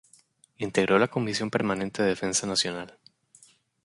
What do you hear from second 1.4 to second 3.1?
Permanente de Defensa Nacional.